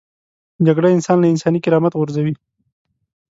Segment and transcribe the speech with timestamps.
[0.65, 2.33] جګړه انسان له انساني کرامت غورځوي